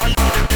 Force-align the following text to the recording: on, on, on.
on, 0.00 0.14
on, 0.18 0.46
on. 0.46 0.51